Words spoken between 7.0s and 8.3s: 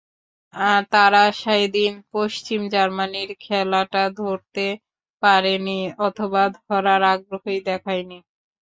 আগ্রহই দেখায়নি।